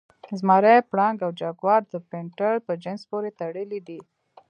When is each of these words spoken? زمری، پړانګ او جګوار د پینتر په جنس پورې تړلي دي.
زمری، 0.39 0.75
پړانګ 0.91 1.17
او 1.25 1.31
جګوار 1.39 1.81
د 1.89 1.93
پینتر 2.09 2.53
په 2.65 2.73
جنس 2.83 3.01
پورې 3.11 3.29
تړلي 3.39 3.79
دي. 3.87 3.99